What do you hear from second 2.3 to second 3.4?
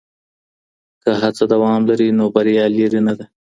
بریا لیري نه ده.